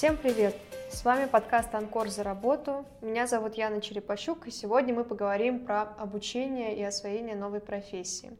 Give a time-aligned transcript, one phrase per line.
[0.00, 0.56] Всем привет!
[0.88, 2.86] С вами подкаст «Анкор за работу».
[3.02, 8.30] Меня зовут Яна Черепащук, и сегодня мы поговорим про обучение и освоение новой профессии.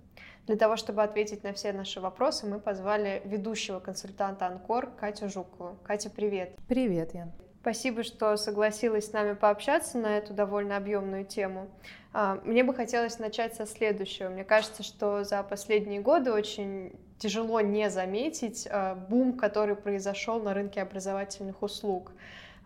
[0.46, 5.76] Для того, чтобы ответить на все наши вопросы, мы позвали ведущего консультанта «Анкор» Катю Жукову.
[5.84, 6.56] Катя, привет!
[6.66, 7.30] Привет, Ян!
[7.60, 11.68] Спасибо, что согласилась с нами пообщаться на эту довольно объемную тему.
[12.14, 14.30] А, мне бы хотелось начать со следующего.
[14.30, 20.54] Мне кажется, что за последние годы очень тяжело не заметить а, бум, который произошел на
[20.54, 22.12] рынке образовательных услуг.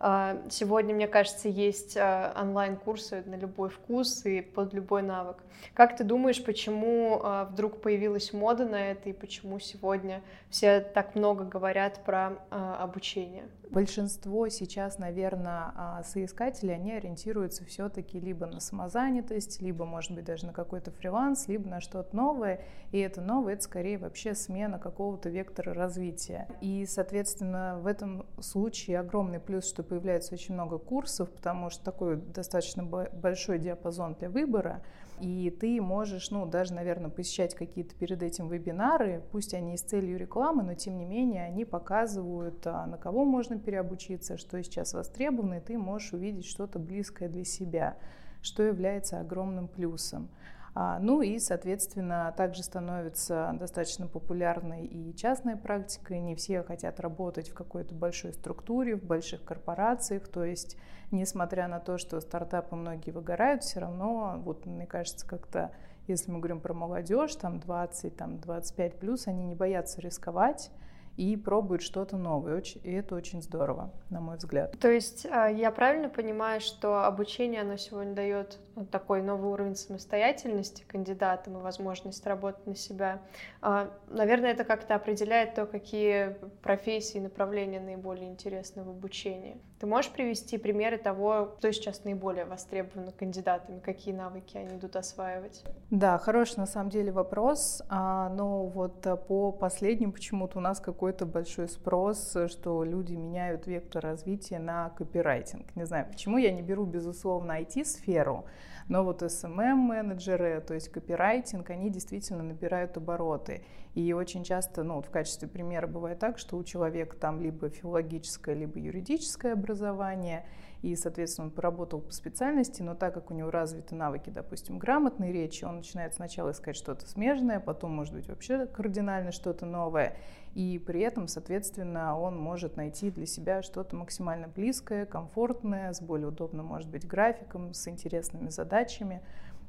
[0.06, 5.38] А, сегодня, мне кажется, есть а, онлайн-курсы на любой вкус и под любой навык.
[5.72, 11.14] Как ты думаешь, почему а, вдруг появилась мода на это и почему сегодня все так
[11.14, 13.44] много говорят про обучение?
[13.70, 20.52] Большинство сейчас, наверное, соискателей, они ориентируются все-таки либо на самозанятость, либо, может быть, даже на
[20.52, 22.60] какой-то фриланс, либо на что-то новое.
[22.92, 26.46] И это новое, это скорее вообще смена какого-то вектора развития.
[26.60, 32.16] И, соответственно, в этом случае огромный плюс, что появляется очень много курсов, потому что такой
[32.16, 34.82] достаточно большой диапазон для выбора,
[35.20, 39.82] и ты можешь, ну, даже, наверное, посещать какие-то перед этим вебинары, пусть они и с
[39.82, 44.94] целью рекламы, но тем не менее они показывают, а, на кого можно переобучиться, что сейчас
[44.94, 47.96] востребовано, и ты можешь увидеть что-то близкое для себя,
[48.42, 50.28] что является огромным плюсом.
[50.76, 56.18] А, ну и, соответственно, также становится достаточно популярной и частная практика.
[56.18, 60.28] Не все хотят работать в какой-то большой структуре, в больших корпорациях.
[60.28, 60.76] То есть,
[61.12, 65.70] несмотря на то, что стартапы многие выгорают, все равно, вот мне кажется, как-то
[66.06, 70.70] если мы говорим про молодежь, там 20, там 25 плюс, они не боятся рисковать
[71.16, 72.62] и пробуют что-то новое.
[72.82, 74.78] И это очень здорово, на мой взгляд.
[74.80, 78.58] То есть а, я правильно понимаю, что обучение, оно сегодня дает
[78.90, 83.20] такой новый уровень самостоятельности кандидатам и возможность работать на себя.
[83.60, 89.56] А, наверное, это как-то определяет то, какие профессии и направления наиболее интересны в обучении.
[89.78, 95.62] Ты можешь привести примеры того, кто сейчас наиболее востребован кандидатами, какие навыки они идут осваивать?
[95.90, 97.82] Да, хороший на самом деле вопрос.
[97.88, 103.66] А, но вот э, по последним почему-то у нас какой-то большой спрос, что люди меняют
[103.66, 105.74] вектор развития на копирайтинг.
[105.76, 108.46] Не знаю, почему я не беру, безусловно, IT-сферу,
[108.88, 113.64] но вот SMM-менеджеры, то есть копирайтинг, они действительно набирают обороты.
[113.94, 117.68] И очень часто, ну вот в качестве примера бывает так, что у человека там либо
[117.68, 120.44] филологическое, либо юридическое образование,
[120.84, 125.32] и, соответственно, он поработал по специальности, но так как у него развиты навыки, допустим, грамотной
[125.32, 130.14] речи, он начинает сначала искать что-то смежное, потом, может быть, вообще кардинально что-то новое,
[130.54, 136.28] и при этом, соответственно, он может найти для себя что-то максимально близкое, комфортное, с более
[136.28, 139.22] удобным, может быть, графиком, с интересными задачами.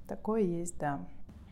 [0.09, 0.99] Такое есть, да.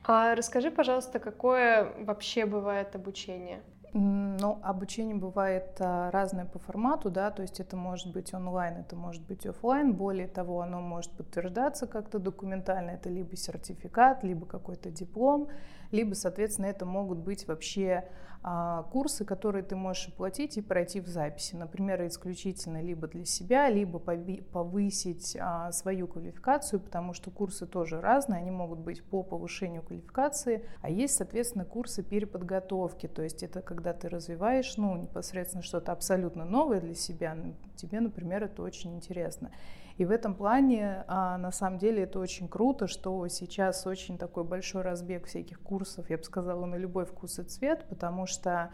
[0.03, 3.61] А расскажи, пожалуйста, какое вообще бывает обучение?
[3.95, 8.95] Ну, обучение бывает а, разное по формату, да, то есть это может быть онлайн, это
[8.95, 9.93] может быть офлайн.
[9.93, 15.49] Более того, оно может подтверждаться как-то документально, это либо сертификат, либо какой-то диплом,
[15.93, 18.03] либо, соответственно, это могут быть вообще
[18.45, 21.55] а, курсы, которые ты можешь оплатить и пройти в записи.
[21.55, 28.39] Например, исключительно либо для себя, либо повысить а, свою квалификацию, потому что курсы тоже разные,
[28.41, 33.93] они могут быть по повышению квалификации, а есть, соответственно, курсы переподготовки, то есть это когда
[33.93, 37.37] ты развиваешь, ну, непосредственно что-то абсолютно новое для себя,
[37.75, 39.51] тебе, например, это очень интересно.
[39.97, 44.43] И в этом плане, а, на самом деле, это очень круто, что сейчас очень такой
[44.43, 48.71] большой разбег всяких курсов, я бы сказала, на любой вкус и цвет, потому что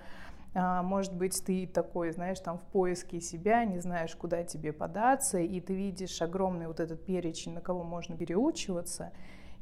[0.56, 5.40] а, может быть, ты такой, знаешь, там в поиске себя, не знаешь, куда тебе податься,
[5.40, 9.12] и ты видишь огромный вот этот перечень, на кого можно переучиваться,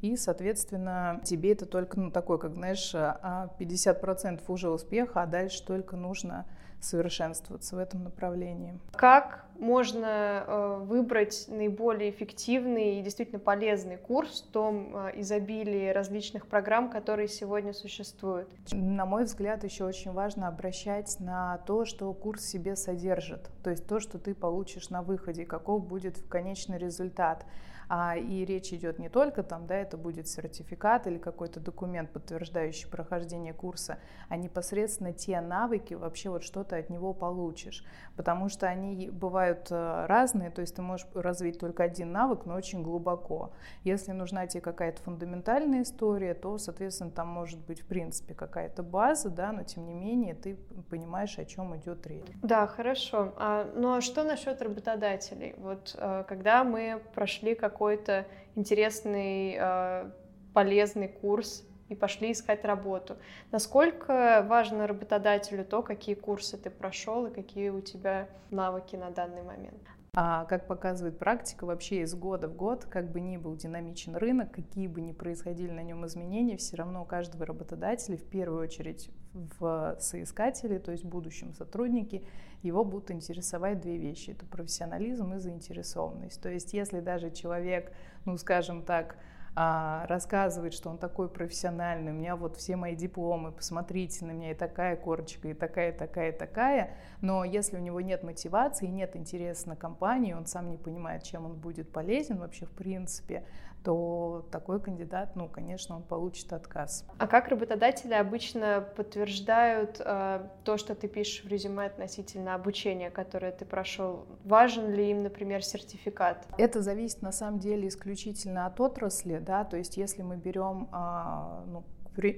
[0.00, 5.64] и, соответственно, тебе это только, ну, такой, как, знаешь, 50% а, уже успеха, а дальше
[5.66, 6.46] только нужно
[6.80, 8.78] совершенствоваться в этом направлении.
[8.92, 16.46] Как можно э, выбрать наиболее эффективный и действительно полезный курс в том э, изобилии различных
[16.46, 18.48] программ, которые сегодня существуют?
[18.72, 23.86] На мой взгляд, еще очень важно обращать на то, что курс себе содержит, то есть
[23.86, 27.44] то, что ты получишь на выходе, каков будет конечный результат.
[27.90, 32.88] А, и речь идет не только там, да, это будет сертификат или какой-то документ, подтверждающий
[32.88, 33.98] прохождение курса,
[34.28, 37.84] а непосредственно те навыки, вообще вот что ты от него получишь.
[38.14, 42.54] Потому что они бывают э, разные, то есть ты можешь развить только один навык, но
[42.54, 43.52] очень глубоко.
[43.84, 49.30] Если нужна тебе какая-то фундаментальная история, то, соответственно, там может быть в принципе какая-то база,
[49.30, 50.56] да, но тем не менее ты
[50.90, 52.26] понимаешь, о чем идет речь.
[52.42, 53.32] Да, хорошо.
[53.36, 55.54] А, ну а что насчет работодателей?
[55.58, 60.10] Вот э, когда мы прошли как какой-то интересный, э,
[60.52, 63.16] полезный курс и пошли искать работу.
[63.50, 69.42] Насколько важно работодателю то, какие курсы ты прошел и какие у тебя навыки на данный
[69.42, 69.82] момент?
[70.14, 74.50] А как показывает практика, вообще из года в год, как бы ни был динамичен рынок,
[74.50, 79.10] какие бы ни происходили на нем изменения, все равно у каждого работодателя, в первую очередь
[79.32, 82.24] в соискателе, то есть в будущем сотруднике,
[82.62, 84.30] его будут интересовать две вещи.
[84.30, 86.42] Это профессионализм и заинтересованность.
[86.42, 87.92] То есть если даже человек,
[88.24, 89.16] ну скажем так,
[89.60, 94.52] а, рассказывает, что он такой профессиональный, у меня вот все мои дипломы, посмотрите на меня,
[94.52, 96.96] и такая корочка, и такая, такая, такая.
[97.22, 101.44] Но если у него нет мотивации, нет интереса на компании, он сам не понимает, чем
[101.44, 103.42] он будет полезен вообще в принципе,
[103.84, 107.06] то такой кандидат, ну, конечно, он получит отказ.
[107.18, 113.52] А как работодатели обычно подтверждают э, то, что ты пишешь в резюме относительно обучения, которое
[113.52, 114.26] ты прошел?
[114.44, 116.46] Важен ли им, например, сертификат?
[116.58, 121.64] Это зависит на самом деле исключительно от отрасли, да, то есть если мы берем э,
[121.66, 121.84] ну,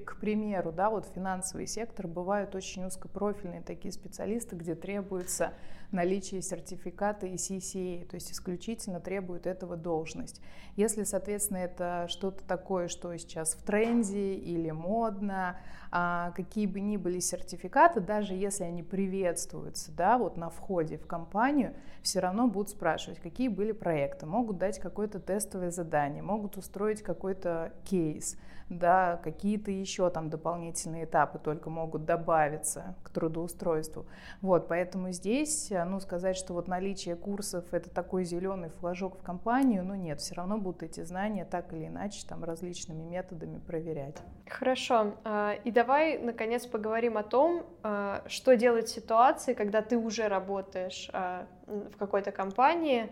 [0.04, 5.54] к примеру, да, вот финансовый сектор бывают очень узкопрофильные такие специалисты, где требуется
[5.92, 10.40] наличие сертификата и CCA, то есть исключительно требует этого должность.
[10.76, 15.58] Если, соответственно, это что-то такое, что сейчас в тренде или модно,
[15.90, 21.06] а, какие бы ни были сертификаты, даже если они приветствуются, да, вот на входе в
[21.06, 27.02] компанию, все равно будут спрашивать, какие были проекты, могут дать какое-то тестовое задание, могут устроить
[27.02, 28.36] какой-то кейс,
[28.70, 34.06] да, какие-то еще там дополнительные этапы только могут добавиться к трудоустройству.
[34.40, 39.84] Вот, поэтому здесь, ну, сказать, что вот наличие курсов это такой зеленый флажок в компанию,
[39.84, 44.16] ну, нет, все равно будут эти знания так или иначе там различными методами проверять.
[44.48, 45.14] Хорошо.
[45.24, 50.28] А, и давай, наконец, поговорим о том, а, что делать в ситуации, когда ты уже
[50.28, 53.10] работаешь а, в какой-то компании,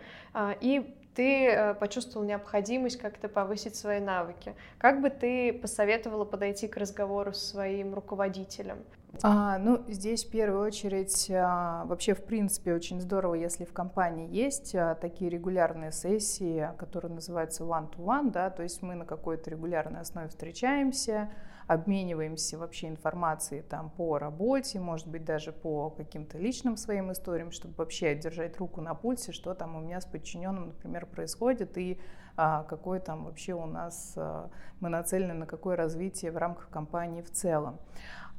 [0.61, 4.55] и ты э, почувствовал необходимость как-то повысить свои навыки.
[4.79, 8.85] Как бы ты посоветовала подойти к разговору с своим руководителем?
[9.23, 14.29] А, ну, здесь в первую очередь а, вообще в принципе очень здорово, если в компании
[14.29, 20.01] есть а, такие регулярные сессии, которые называются one-to-one, да, то есть мы на какой-то регулярной
[20.01, 21.31] основе встречаемся,
[21.67, 27.75] обмениваемся вообще информацией там по работе, может быть даже по каким-то личным своим историям, чтобы
[27.77, 31.99] вообще держать руку на пульсе, что там у меня с подчиненным, например, происходит и
[32.37, 37.21] а, какой там вообще у нас а, мы нацелены на какое развитие в рамках компании
[37.21, 37.81] в целом.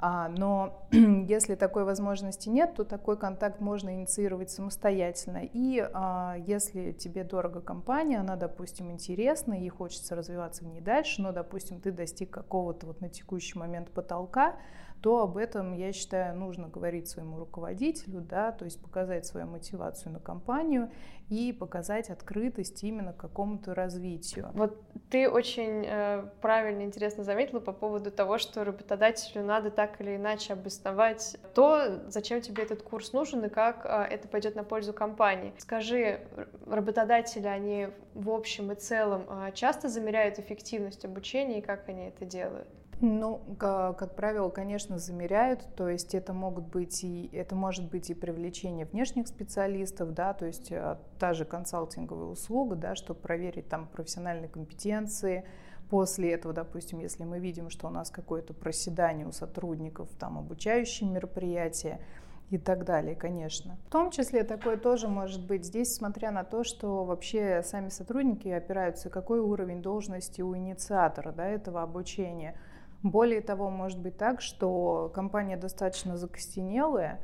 [0.01, 5.41] А, но если такой возможности нет, то такой контакт можно инициировать самостоятельно.
[5.43, 11.21] И а, если тебе дорого компания, она, допустим, интересна, и хочется развиваться в ней дальше,
[11.21, 14.55] но, допустим, ты достиг какого-то вот на текущий момент потолка,
[15.01, 20.11] то об этом, я считаю, нужно говорить своему руководителю, да, то есть показать свою мотивацию
[20.11, 20.91] на компанию
[21.29, 24.49] и показать открытость именно к какому-то развитию.
[24.53, 30.15] Вот ты очень э, правильно, интересно заметила по поводу того, что работодателю надо так или
[30.15, 34.91] иначе обосновать то, зачем тебе этот курс нужен и как э, это пойдет на пользу
[34.91, 35.53] компании.
[35.59, 36.21] Скажи,
[36.65, 42.25] работодатели, они в общем и целом э, часто замеряют эффективность обучения и как они это
[42.25, 42.67] делают?
[43.01, 48.13] Ну, как правило, конечно, замеряют, то есть это могут быть и это может быть и
[48.13, 53.87] привлечение внешних специалистов, да, то есть э, та же консалтинговая услуга, да, чтобы проверить там
[53.87, 55.45] профессиональные компетенции.
[55.89, 61.09] После этого, допустим, если мы видим, что у нас какое-то проседание у сотрудников, там обучающие
[61.09, 62.01] мероприятия,
[62.49, 63.77] и так далее, конечно.
[63.85, 68.47] В том числе такое тоже может быть здесь, смотря на то, что вообще сами сотрудники
[68.47, 72.59] опираются, какой уровень должности у инициатора да, этого обучения–
[73.03, 77.21] более того, может быть так, что компания достаточно закостенелая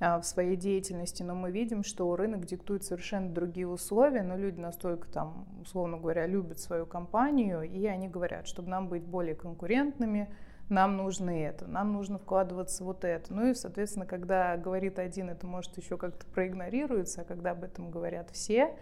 [0.00, 4.60] а, в своей деятельности, но мы видим, что рынок диктует совершенно другие условия, но люди
[4.60, 10.32] настолько там, условно говоря, любят свою компанию, и они говорят, чтобы нам быть более конкурентными,
[10.68, 13.34] нам нужно это, нам нужно вкладываться вот это.
[13.34, 17.90] Ну и, соответственно, когда говорит один, это может еще как-то проигнорируется, а когда об этом
[17.90, 18.76] говорят все,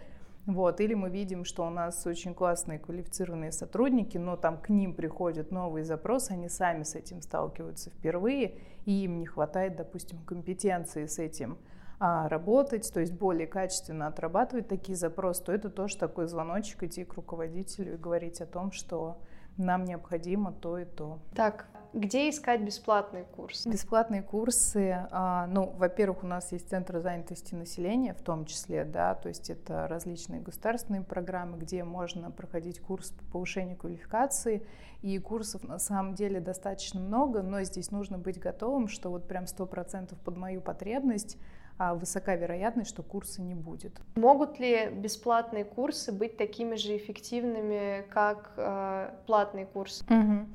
[0.47, 4.95] вот, или мы видим, что у нас очень классные квалифицированные сотрудники, но там к ним
[4.95, 11.05] приходят новые запросы, они сами с этим сталкиваются впервые, и им не хватает, допустим, компетенции
[11.05, 11.57] с этим
[11.99, 17.03] а, работать, то есть более качественно отрабатывать такие запросы, то это тоже такой звоночек идти
[17.03, 19.19] к руководителю и говорить о том, что
[19.57, 21.19] нам необходимо то и то.
[21.35, 23.69] Так, где искать бесплатные курсы?
[23.69, 29.15] Бесплатные курсы, а, ну, во-первых, у нас есть Центр занятости населения, в том числе, да,
[29.15, 34.65] то есть это различные государственные программы, где можно проходить курс по повышению квалификации,
[35.01, 39.47] и курсов на самом деле достаточно много, но здесь нужно быть готовым, что вот прям
[39.47, 41.37] сто процентов под мою потребность
[41.77, 43.93] высока вероятность, что курса не будет.
[44.15, 50.03] Могут ли бесплатные курсы быть такими же эффективными, как э, платные курсы?
[50.05, 50.47] Угу.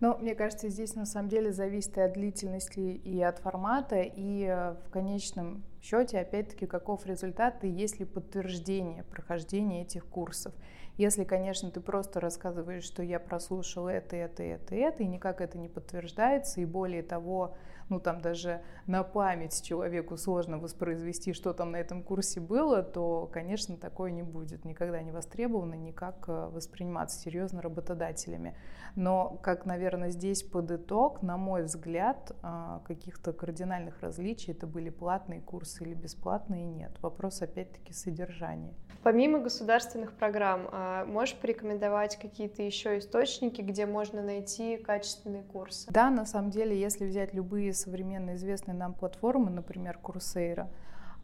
[0.00, 4.44] Ну, мне кажется, здесь на самом деле зависит и от длительности, и от формата, и
[4.44, 10.54] э, в конечном счете, опять-таки, каков результат и есть ли подтверждение прохождения этих курсов.
[10.96, 15.58] Если, конечно, ты просто рассказываешь, что я прослушал это, это, это, это, и никак это
[15.58, 17.54] не подтверждается, и более того,
[17.90, 23.28] ну там даже на память человеку сложно воспроизвести, что там на этом курсе было, то,
[23.32, 28.56] конечно, такое не будет никогда не востребовано, никак э, восприниматься серьезно работодателями.
[28.96, 34.90] Но, как, наверное, здесь под итог, на мой взгляд, э, каких-то кардинальных различий, это были
[34.90, 36.92] платные курсы или бесплатные, нет.
[37.02, 38.74] Вопрос, опять-таки, содержания.
[39.02, 45.90] Помимо государственных программ, э, можешь порекомендовать какие-то еще источники, где можно найти качественные курсы?
[45.90, 50.68] Да, на самом деле, если взять любые современные известные нам платформы, например, Курсейра,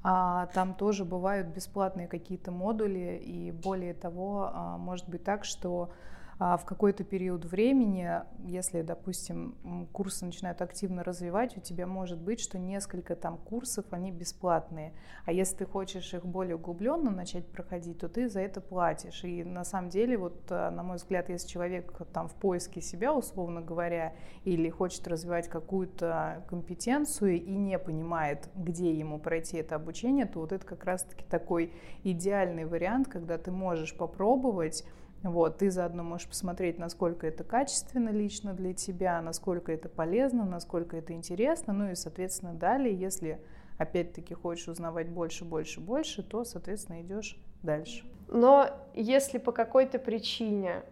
[0.03, 5.91] а там тоже бывают бесплатные какие-то модули, и более того, а, может быть так, что
[6.39, 8.11] в какой-то период времени,
[8.45, 14.13] если, допустим, курсы начинают активно развивать, у тебя может быть, что несколько там курсов, они
[14.13, 14.93] бесплатные.
[15.25, 19.25] А если ты хочешь их более углубленно начать проходить, то ты за это платишь.
[19.25, 23.15] И на самом деле, вот, э, на мой взгляд, если человек там в поиске себя,
[23.15, 24.15] условно говоря,
[24.45, 30.53] или хочет развивать какую-то компетенцию и не понимает, где ему пройти это обучение, то вот
[30.53, 31.73] это как раз-таки такой
[32.05, 34.85] идеальный вариант, когда ты можешь попробовать
[35.23, 40.97] вот, ты заодно можешь посмотреть, насколько это качественно лично для тебя, насколько это полезно, насколько
[40.97, 41.73] это интересно.
[41.73, 43.41] Ну и, соответственно, далее, если
[43.79, 48.05] опять-таки хочешь узнавать больше, больше, больше, то, соответственно, идешь дальше.
[48.29, 50.83] Но если по какой-то причине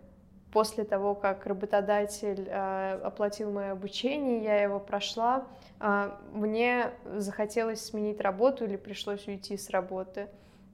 [0.52, 5.46] после того, как работодатель э, оплатил мое обучение, я его прошла,
[5.80, 10.28] э, мне захотелось сменить работу или пришлось уйти с работы.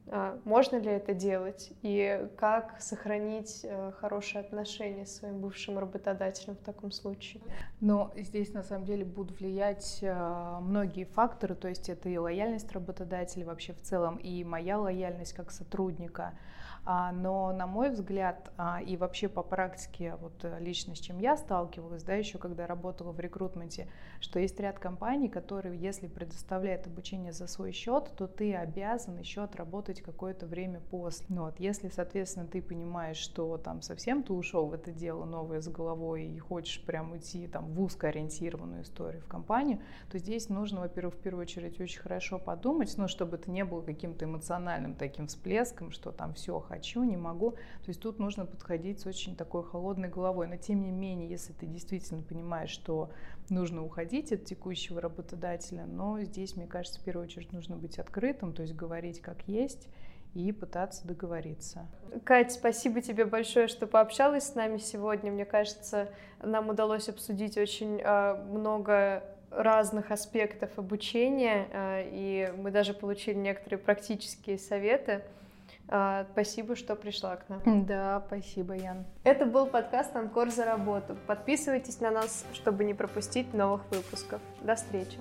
[0.09, 6.57] А, можно ли это делать и как сохранить э, хорошие отношения с своим бывшим работодателем
[6.57, 7.43] в таком случае?
[7.81, 12.73] Но здесь на самом деле будут влиять э, многие факторы, то есть это и лояльность
[12.73, 16.35] работодателя вообще в целом, и моя лояльность как сотрудника.
[16.85, 21.19] А, но, на мой взгляд, а, и вообще по практике, вот э, лично с чем
[21.19, 26.87] я сталкивалась, да, еще когда работала в рекрутменте, что есть ряд компаний, которые, если предоставляют
[26.87, 31.27] обучение за свой счет, то ты обязан еще отработать какое-то время после.
[31.29, 35.61] Ну, вот, если, соответственно, ты понимаешь, что там совсем ты ушел в это дело новое
[35.61, 40.81] с головой и хочешь прям уйти там в узкоориентированную историю в компанию, то здесь нужно,
[40.81, 45.27] во-первых, в первую очередь очень хорошо подумать, ну, чтобы это не было каким-то эмоциональным таким
[45.27, 47.51] всплеском, что там все, хочу, не могу.
[47.51, 50.47] То есть тут нужно подходить с очень такой холодной головой.
[50.47, 53.11] Но тем не менее, если ты действительно понимаешь, что
[53.49, 58.53] нужно уходить от текущего работодателя, но здесь, мне кажется, в первую очередь нужно быть открытым,
[58.53, 59.89] то есть говорить как есть
[60.35, 61.89] и пытаться договориться.
[62.25, 65.33] Кать, спасибо тебе большое, что пообщалась с нами сегодня.
[65.33, 66.09] Мне кажется,
[66.41, 73.79] нам удалось обсудить очень э, много разных аспектов обучения, э, и мы даже получили некоторые
[73.79, 75.23] практические советы.
[75.89, 77.87] А, спасибо, что пришла к нам.
[77.87, 79.05] Да, спасибо, Ян.
[79.25, 81.17] Это был подкаст «Анкор за работу».
[81.27, 84.41] Подписывайтесь на нас, чтобы не пропустить новых выпусков.
[84.63, 85.19] До встречи.